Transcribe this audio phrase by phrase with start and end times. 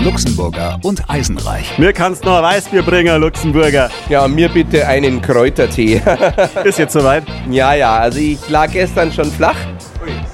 [0.00, 1.76] Luxemburger und Eisenreich.
[1.76, 3.90] Mir kannst noch ein Weißbier bringen, Luxemburger.
[4.08, 6.00] Ja, mir bitte einen Kräutertee.
[6.64, 7.24] Ist jetzt soweit?
[7.50, 9.56] ja, ja, also ich lag gestern schon flach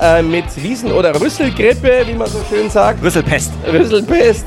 [0.01, 3.03] äh, mit Wiesen- oder Rüsselgrippe, wie man so schön sagt.
[3.03, 3.53] Rüsselpest.
[3.67, 4.47] Rüsselpest.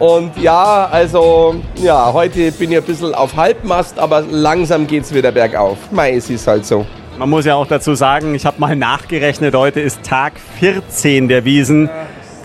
[0.00, 5.30] Und ja, also, ja, heute bin ich ein bisschen auf Halbmast, aber langsam geht's wieder
[5.30, 5.78] bergauf.
[5.92, 6.84] Mei, es ist halt so.
[7.18, 11.44] Man muss ja auch dazu sagen, ich habe mal nachgerechnet, heute ist Tag 14 der
[11.46, 11.88] Wiesen.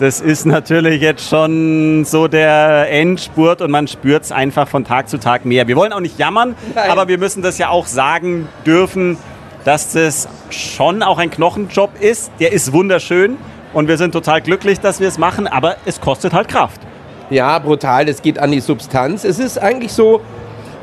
[0.01, 5.07] Das ist natürlich jetzt schon so der Endspurt und man spürt es einfach von Tag
[5.07, 5.67] zu Tag mehr.
[5.67, 6.89] Wir wollen auch nicht jammern, Nein.
[6.89, 9.19] aber wir müssen das ja auch sagen dürfen,
[9.63, 12.31] dass das schon auch ein Knochenjob ist.
[12.39, 13.37] Der ist wunderschön
[13.73, 16.81] und wir sind total glücklich, dass wir es machen, aber es kostet halt Kraft.
[17.29, 19.23] Ja, brutal, das geht an die Substanz.
[19.23, 20.21] Es ist eigentlich so,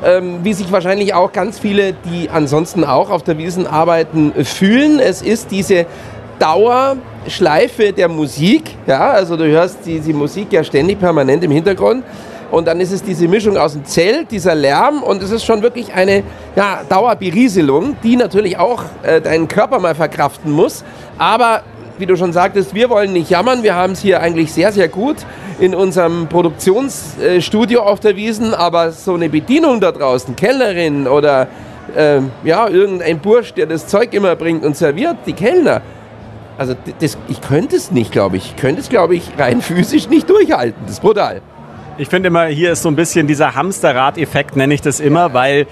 [0.01, 5.01] ähm, wie sich wahrscheinlich auch ganz viele, die ansonsten auch auf der Wiesen arbeiten, fühlen.
[5.01, 5.87] Es ist diese
[7.23, 8.75] Dauerschleife der Musik.
[8.87, 12.03] Ja, also du hörst die, die Musik ja ständig permanent im Hintergrund.
[12.51, 15.61] Und dann ist es diese Mischung aus dem Zelt, dieser Lärm und es ist schon
[15.61, 16.23] wirklich eine
[16.55, 20.83] ja, Dauerberieselung, die natürlich auch äh, deinen Körper mal verkraften muss.
[21.19, 21.61] Aber
[21.99, 23.61] wie du schon sagtest, wir wollen nicht jammern.
[23.61, 25.17] Wir haben es hier eigentlich sehr, sehr gut
[25.59, 28.55] in unserem Produktionsstudio auf der Wiesen.
[28.55, 31.47] Aber so eine Bedienung da draußen, Kellnerin oder
[31.95, 35.81] ähm, ja, irgendein Bursch, der das Zeug immer bringt und serviert, die Kellner.
[36.59, 38.47] Also das, ich könnte es nicht, glaube ich.
[38.47, 40.81] Ich könnte es, glaube ich, rein physisch nicht durchhalten.
[40.83, 41.41] Das ist brutal.
[41.97, 45.67] Ich finde immer, hier ist so ein bisschen dieser Hamsterrad-Effekt, nenne ich das immer, weil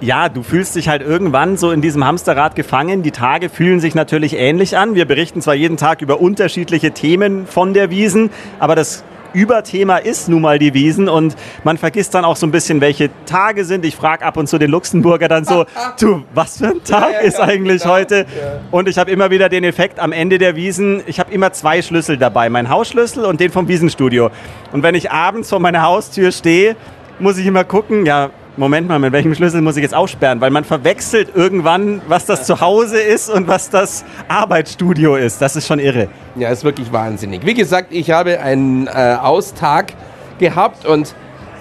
[0.00, 3.02] ja, du fühlst dich halt irgendwann so in diesem Hamsterrad gefangen.
[3.02, 4.94] Die Tage fühlen sich natürlich ähnlich an.
[4.94, 10.28] Wir berichten zwar jeden Tag über unterschiedliche Themen von der Wiesen, aber das Überthema ist
[10.28, 13.84] nun mal die Wiesen und man vergisst dann auch so ein bisschen, welche Tage sind.
[13.84, 15.64] Ich frage ab und zu den Luxemburger dann so,
[16.00, 17.94] du, was für ein Tag Ja, ja, ist ja, eigentlich genau.
[17.94, 18.16] heute?
[18.16, 18.60] Ja.
[18.70, 21.82] Und ich habe immer wieder den Effekt am Ende der Wiesen, ich habe immer zwei
[21.82, 24.30] Schlüssel dabei, mein Hausschlüssel und den vom Wiesenstudio.
[24.72, 26.76] Und wenn ich abends vor meiner Haustür stehe,
[27.18, 30.42] muss ich immer gucken, ja, Moment mal, mit welchem Schlüssel muss ich jetzt aussperren?
[30.42, 35.40] Weil man verwechselt irgendwann, was das Zuhause ist und was das Arbeitsstudio ist.
[35.40, 36.08] Das ist schon irre.
[36.36, 37.46] Ja, ist wirklich wahnsinnig.
[37.46, 39.94] Wie gesagt, ich habe einen äh, Austag
[40.38, 41.14] gehabt und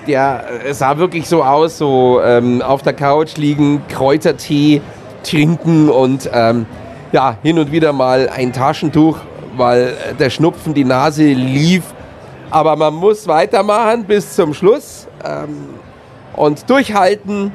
[0.06, 4.82] der äh, sah wirklich so aus, so ähm, auf der Couch liegen, Kräutertee
[5.24, 6.66] trinken und ähm,
[7.14, 9.18] ja, hin und wieder mal ein Taschentuch,
[9.56, 11.84] weil äh, der Schnupfen die Nase lief.
[12.50, 15.70] Aber man muss weitermachen bis zum Schluss ähm,
[16.36, 17.52] und durchhalten.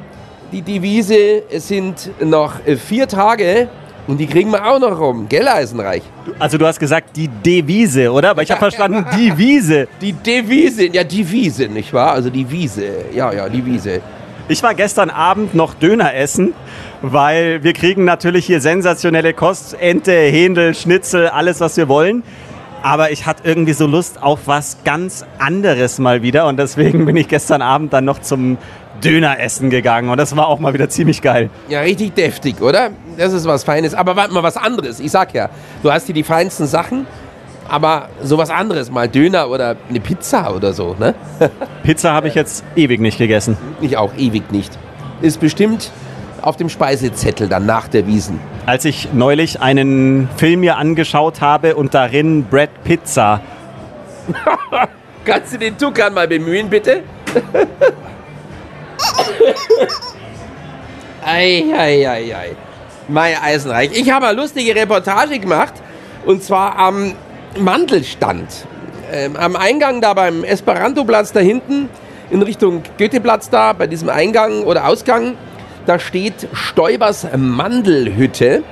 [0.53, 3.69] Die Devise, es sind noch äh, vier Tage
[4.07, 5.27] und die kriegen wir auch noch rum.
[5.29, 6.03] Gell, Eisenreich?
[6.39, 8.31] Also du hast gesagt, die Devise, oder?
[8.31, 9.89] Aber ich habe verstanden, die Wiese.
[10.01, 12.13] Die Devise, ja, die Wiese, nicht wahr?
[12.13, 14.01] Also die Wiese, ja, ja, die Wiese.
[14.49, 16.55] Ich war gestern Abend noch Döner essen,
[17.03, 22.23] weil wir kriegen natürlich hier sensationelle Kost, Ente, Händel, Schnitzel, alles was wir wollen.
[22.87, 27.17] Aber ich hatte irgendwie so Lust auf was ganz anderes mal wieder und deswegen bin
[27.17, 28.59] ich gestern Abend dann noch zum
[29.03, 31.51] Döner essen gegangen und das war auch mal wieder ziemlich geil.
[31.69, 32.91] Ja, richtig deftig, oder?
[33.17, 33.93] Das ist was Feines.
[33.93, 35.01] Aber warte mal, was anderes.
[35.01, 35.51] Ich sag ja,
[35.83, 37.09] du hast hier die feinsten Sachen,
[37.69, 41.17] aber sowas anderes, mal Döner oder eine Pizza oder so, ne?
[41.83, 43.59] Pizza habe ich jetzt ewig nicht gegessen.
[43.81, 44.79] Ich auch ewig nicht.
[45.23, 45.91] Ist bestimmt
[46.41, 48.39] auf dem Speisezettel dann nach der Wiesen.
[48.67, 53.41] Als ich neulich einen Film mir angeschaut habe und darin Brad Pizza
[55.25, 57.03] Kannst du den Tukan mal bemühen, bitte?
[61.25, 62.57] ei, ei, ei, ei.
[63.09, 63.91] Mai Eisenreich.
[63.93, 65.75] Ich habe eine lustige Reportage gemacht
[66.25, 67.13] und zwar am
[67.59, 68.67] Mandelstand.
[69.13, 71.89] Ähm, am Eingang da beim Esperanto-Platz da hinten
[72.31, 75.37] in Richtung Goetheplatz da, bei diesem Eingang oder Ausgang,
[75.87, 78.63] da steht Stoibers Mandelhütte.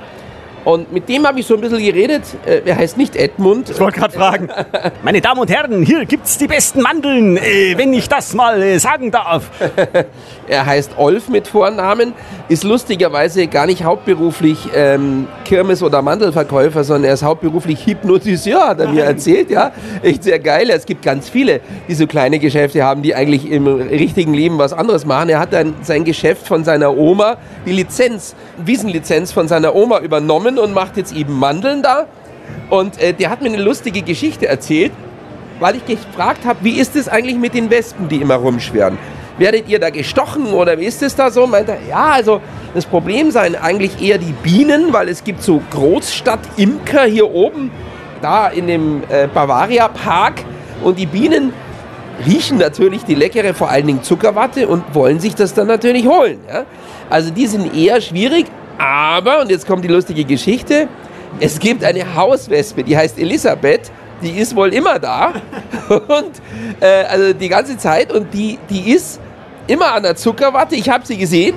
[0.65, 2.23] Und mit dem habe ich so ein bisschen geredet.
[2.43, 3.69] Äh, er heißt nicht Edmund.
[3.69, 4.49] Ich wollte gerade fragen.
[5.03, 8.79] Meine Damen und Herren, hier gibt's die besten Mandeln, äh, wenn ich das mal äh,
[8.79, 9.49] sagen darf.
[10.47, 12.13] Er heißt Olf mit Vornamen,
[12.49, 18.81] ist lustigerweise gar nicht hauptberuflich ähm, Kirmes- oder Mandelverkäufer, sondern er ist hauptberuflich Hypnotiseur, hat
[18.81, 19.49] er mir erzählt.
[19.49, 19.71] Ja,
[20.01, 20.69] echt sehr geil.
[20.69, 24.73] Es gibt ganz viele, die so kleine Geschäfte haben, die eigentlich im richtigen Leben was
[24.73, 25.29] anderes machen.
[25.29, 30.59] Er hat dann sein Geschäft von seiner Oma, die Lizenz, Wiesenlizenz von seiner Oma übernommen
[30.59, 32.07] und macht jetzt eben Mandeln da.
[32.69, 34.91] Und äh, der hat mir eine lustige Geschichte erzählt,
[35.59, 38.97] weil ich gefragt habe, wie ist es eigentlich mit den Wespen, die immer rumschwirren?
[39.37, 41.45] Werdet ihr da gestochen oder wie ist es da so?
[41.45, 42.41] Meint er, ja, also
[42.75, 47.71] Das Problem seien eigentlich eher die Bienen, weil es gibt so Großstadt-Imker hier oben,
[48.21, 50.43] da in dem äh, Bavaria Park.
[50.83, 51.53] Und die Bienen
[52.27, 56.39] riechen natürlich die leckere, vor allen Dingen Zuckerwatte und wollen sich das dann natürlich holen.
[56.49, 56.65] Ja?
[57.09, 60.89] Also die sind eher schwierig, aber, und jetzt kommt die lustige Geschichte,
[61.39, 63.89] es gibt eine Hauswespe, die heißt Elisabeth,
[64.21, 65.33] die ist wohl immer da
[65.89, 66.41] und
[66.81, 69.21] äh, also die ganze Zeit und die, die ist
[69.67, 70.75] immer an der Zuckerwatte.
[70.75, 71.55] Ich habe sie gesehen.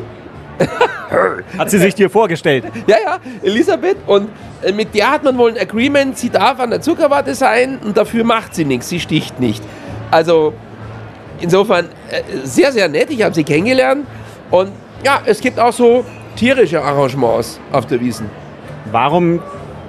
[1.59, 2.65] Hat sie sich dir vorgestellt?
[2.87, 3.97] Ja, ja, Elisabeth.
[4.07, 4.29] Und
[4.63, 7.97] äh, mit der hat man wohl ein Agreement, sie darf an der Zuckerwatte sein und
[7.97, 9.63] dafür macht sie nichts, sie sticht nicht.
[10.11, 10.53] Also
[11.41, 13.11] insofern äh, sehr, sehr nett.
[13.11, 14.07] Ich habe sie kennengelernt.
[14.51, 14.73] Und
[15.05, 16.05] ja, es gibt auch so
[16.37, 18.31] tierische Arrangements auf der Wiesen.
[18.91, 19.41] Warum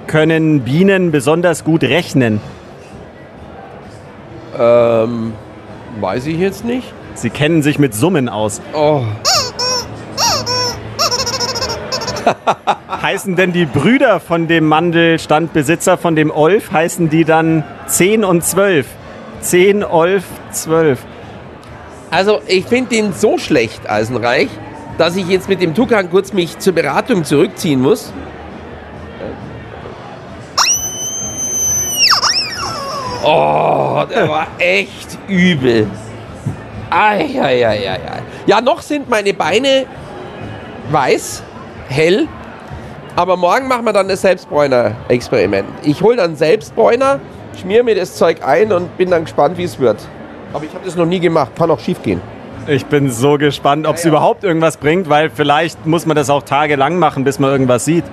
[0.06, 2.40] können Bienen besonders gut rechnen?
[4.58, 5.32] Ähm,
[6.00, 6.92] weiß ich jetzt nicht.
[7.14, 8.60] Sie kennen sich mit Summen aus.
[8.74, 9.02] Oh.
[13.02, 18.44] heißen denn die Brüder von dem Mandelstandbesitzer, von dem Olf, heißen die dann 10 und
[18.44, 18.86] 12?
[19.40, 20.98] 10, Olf, 12.
[22.10, 24.48] Also ich finde den so schlecht, Eisenreich,
[24.98, 28.12] dass ich jetzt mit dem Tukan kurz mich zur Beratung zurückziehen muss.
[33.22, 35.86] Oh, der war echt übel.
[36.90, 38.22] Eieieiei.
[38.46, 39.86] Ja, noch sind meine Beine
[40.90, 41.42] weiß,
[41.90, 42.26] hell,
[43.16, 45.66] aber morgen machen wir dann das Selbstbräuner-Experiment.
[45.82, 47.20] Ich hole dann Selbstbräuner,
[47.60, 49.98] schmier mir das Zeug ein und bin dann gespannt, wie es wird.
[50.52, 52.20] Aber ich habe das noch nie gemacht, kann auch schief gehen.
[52.66, 54.16] Ich bin so gespannt, ob es Ja, ja.
[54.16, 58.04] überhaupt irgendwas bringt, weil vielleicht muss man das auch tagelang machen, bis man irgendwas sieht.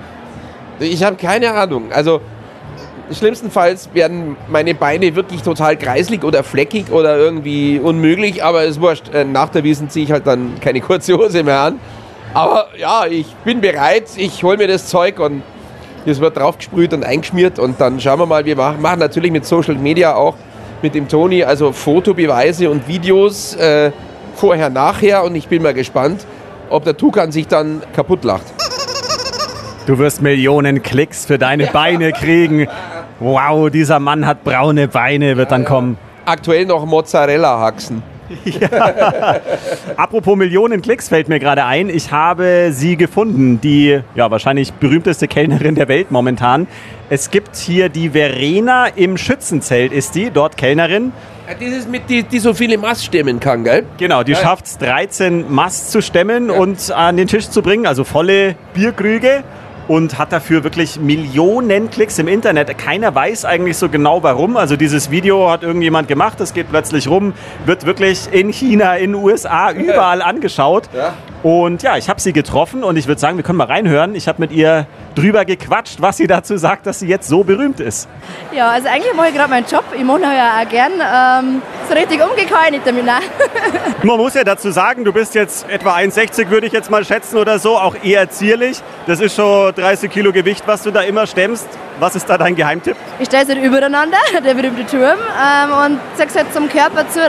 [0.80, 1.92] Ich habe keine Ahnung.
[1.92, 2.20] Also
[3.12, 9.12] schlimmstenfalls werden meine Beine wirklich total kreislig oder fleckig oder irgendwie unmöglich, aber ist wurscht.
[9.14, 11.80] Äh, Nach der Wiesen ziehe ich halt dann keine kurze Hose mehr an.
[12.34, 14.04] Aber ja, ich bin bereit.
[14.16, 15.42] Ich hole mir das Zeug und
[16.06, 18.44] es wird draufgesprüht und eingeschmiert und dann schauen wir mal.
[18.44, 20.34] Wir machen, machen natürlich mit Social Media auch
[20.82, 23.90] mit dem Toni, also Fotobeweise und Videos äh,
[24.36, 26.24] vorher, nachher und ich bin mal gespannt,
[26.70, 28.44] ob der Tukan sich dann kaputt lacht.
[29.86, 32.68] Du wirst Millionen Klicks für deine Beine kriegen.
[33.20, 35.98] Wow, dieser Mann hat braune Beine, wird dann kommen.
[36.26, 38.02] Aktuell noch Mozzarella-Haxen.
[39.96, 41.88] Apropos Millionen Klicks fällt mir gerade ein.
[41.88, 46.66] Ich habe sie gefunden, die ja wahrscheinlich berühmteste Kellnerin der Welt momentan.
[47.10, 51.12] Es gibt hier die Verena im Schützenzelt, ist die, dort Kellnerin.
[51.48, 53.84] Ja, Das ist mit, die, die so viele Mast stemmen kann, gell?
[53.96, 54.38] Genau, die Ja.
[54.38, 59.42] schafft es 13 Mast zu stemmen und an den Tisch zu bringen, also volle Bierkrüge.
[59.88, 62.76] Und hat dafür wirklich Millionen Klicks im Internet.
[62.78, 64.56] Keiner weiß eigentlich so genau warum.
[64.56, 67.32] Also dieses Video hat irgendjemand gemacht, das geht plötzlich rum,
[67.64, 70.90] wird wirklich in China, in den USA, überall angeschaut.
[70.94, 71.14] Ja.
[71.42, 74.14] Und ja, ich habe sie getroffen und ich würde sagen, wir können mal reinhören.
[74.14, 77.80] Ich habe mit ihr drüber gequatscht, was sie dazu sagt, dass sie jetzt so berühmt
[77.80, 78.08] ist.
[78.52, 79.84] Ja, also eigentlich mache ich gerade meinen Job.
[79.96, 80.92] Ich mache ja auch gern.
[81.00, 82.20] Ähm, so richtig
[82.70, 83.04] nicht damit.
[83.04, 83.22] Nein.
[84.02, 87.38] Man muss ja dazu sagen, du bist jetzt etwa 1,60 würde ich jetzt mal schätzen
[87.38, 88.80] oder so, auch eher zierlich.
[89.06, 91.66] Das ist schon 30 Kilo Gewicht, was du da immer stemmst.
[92.00, 92.96] Was ist da dein Geheimtipp?
[93.18, 97.20] Ich stelle es halt übereinander, der berühmte Turm, ähm, und sage halt zum Körper zu.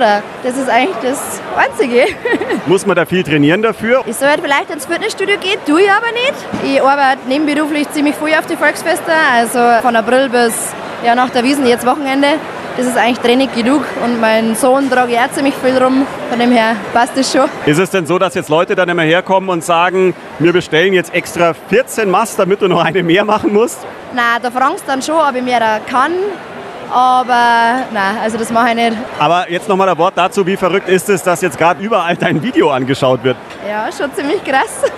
[0.44, 2.06] Das ist eigentlich das Einzige.
[2.68, 4.04] Muss man da viel trainieren dafür?
[4.06, 6.76] Ich soll halt vielleicht ins Fitnessstudio gehen, tue ich aber nicht.
[6.76, 10.54] Ich arbeite nebenberuflich ziemlich früh auf die Volksfeste, also von April bis
[11.04, 12.28] ja, nach der Wiesen, jetzt Wochenende.
[12.80, 16.08] Ist eigentlich Training genug und mein Sohn trage auch ziemlich viel rum.
[16.30, 17.50] Von dem her passt das schon.
[17.66, 21.14] Ist es denn so, dass jetzt Leute dann immer herkommen und sagen, wir bestellen jetzt
[21.14, 23.80] extra 14 Mast, damit du noch eine mehr machen musst?
[24.14, 26.14] Nein, da fragst du dann schon, ob ich mehr da kann.
[26.90, 28.98] Aber nein, also das mache ich nicht.
[29.20, 32.42] Aber jetzt nochmal ein Wort dazu, wie verrückt ist es, dass jetzt gerade überall dein
[32.42, 33.36] Video angeschaut wird?
[33.68, 34.84] Ja, schon ziemlich krass.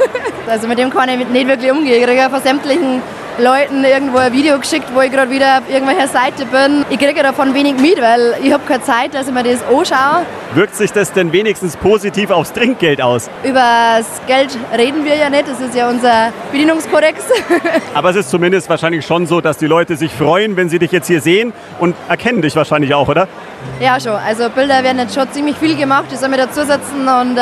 [0.47, 1.99] Also mit dem kann ich nicht wirklich umgehen.
[2.01, 3.01] Ich kriege von sämtlichen
[3.37, 6.85] Leuten irgendwo ein Video geschickt, wo ich gerade wieder auf irgendwelcher Seite bin.
[6.89, 10.25] Ich kriege davon wenig mit, weil ich habe keine Zeit, dass ich mir das anschaue.
[10.53, 13.29] Wirkt sich das denn wenigstens positiv aufs Trinkgeld aus?
[13.43, 13.63] Über
[13.97, 17.23] das Geld reden wir ja nicht, das ist ja unser Bedienungskodex.
[17.93, 20.91] Aber es ist zumindest wahrscheinlich schon so, dass die Leute sich freuen, wenn sie dich
[20.91, 23.27] jetzt hier sehen und erkennen dich wahrscheinlich auch, oder?
[23.79, 24.13] ja, schon.
[24.13, 26.05] Also Bilder werden jetzt schon ziemlich viel gemacht.
[26.11, 27.41] Ich soll mir dazusetzen und äh,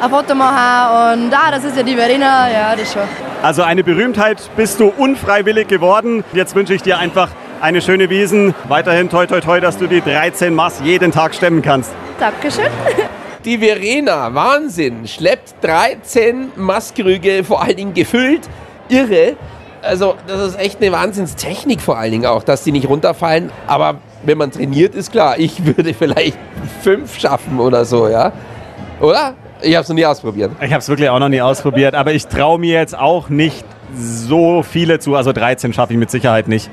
[0.00, 1.24] ein Foto machen.
[1.24, 3.29] Und ah, das ist ja die Verena, ja, das schon.
[3.42, 6.24] Also eine Berühmtheit bist du unfreiwillig geworden.
[6.34, 7.30] Jetzt wünsche ich dir einfach
[7.62, 8.54] eine schöne Wiesen.
[8.68, 11.90] Weiterhin toi toi toi, dass du die 13 Mass jeden Tag stemmen kannst.
[12.18, 12.66] Dankeschön.
[13.46, 18.42] Die Verena, Wahnsinn, schleppt 13 Mastkrüge, vor allen Dingen gefüllt.
[18.90, 19.36] Irre.
[19.80, 23.50] Also, das ist echt eine Wahnsinnstechnik vor allen Dingen auch, dass die nicht runterfallen.
[23.66, 26.36] Aber wenn man trainiert, ist klar, ich würde vielleicht
[26.82, 28.32] fünf schaffen oder so, ja?
[29.00, 29.32] Oder?
[29.62, 30.52] Ich habe es noch nie ausprobiert.
[30.60, 33.64] Ich habe es wirklich auch noch nie ausprobiert, aber ich traue mir jetzt auch nicht
[33.96, 35.16] so viele zu.
[35.16, 36.70] Also 13 schaffe ich mit Sicherheit nicht.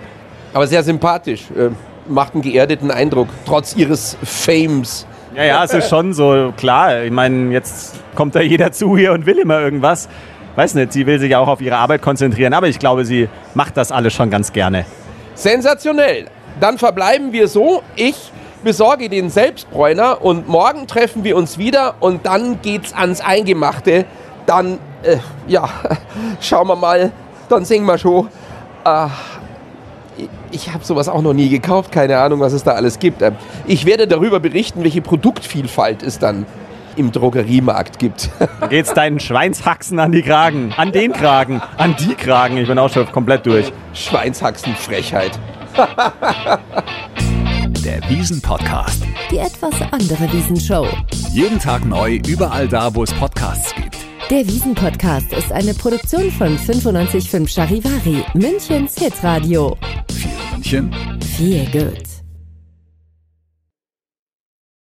[0.54, 1.44] Aber sehr sympathisch.
[1.56, 1.70] Äh,
[2.10, 5.06] macht einen geerdeten Eindruck, trotz ihres Fames.
[5.36, 7.04] Ja, ja, es ist schon so klar.
[7.04, 10.10] Ich meine, jetzt kommt da jeder zu hier und will immer irgendwas.
[10.56, 13.78] Weiß nicht, sie will sich auch auf ihre Arbeit konzentrieren, aber ich glaube, sie macht
[13.78, 14.86] das alles schon ganz gerne.
[15.36, 16.26] Sensationell.
[16.60, 17.84] Dann verbleiben wir so.
[17.96, 18.32] Ich
[18.68, 24.04] besorge den Selbstbräuner und morgen treffen wir uns wieder und dann geht's ans Eingemachte.
[24.46, 25.70] Dann, äh, ja,
[26.42, 27.14] schauen wir mal,
[27.48, 28.28] dann singen wir schon.
[28.84, 29.08] Äh,
[30.52, 33.22] ich habe sowas auch noch nie gekauft, keine Ahnung, was es da alles gibt.
[33.22, 36.46] Ähm, ich werde darüber berichten, welche Produktvielfalt es dann
[36.98, 38.30] im Drogeriemarkt gibt.
[38.70, 42.58] Geht's deinen Schweinshaxen an die Kragen, an den Kragen, an die Kragen.
[42.58, 43.72] Ich bin auch schon komplett durch.
[43.94, 45.40] Schweinshaxenfrechheit.
[47.88, 49.02] Der Wiesen-Podcast.
[49.32, 50.86] Die etwas andere Wiesenshow.
[51.32, 53.96] Jeden Tag neu, überall da, wo es Podcasts gibt.
[54.30, 59.78] Der Wiesen-Podcast ist eine Produktion von 955 Charivari, Münchens Hitradio.
[60.12, 60.94] Für München.
[61.38, 62.07] Viel gut.